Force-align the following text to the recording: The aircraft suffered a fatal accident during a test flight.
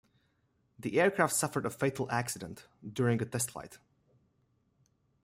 The 0.79 0.99
aircraft 0.99 1.31
suffered 1.35 1.63
a 1.63 1.69
fatal 1.69 2.09
accident 2.09 2.65
during 2.83 3.21
a 3.21 3.25
test 3.25 3.51
flight. 3.51 3.77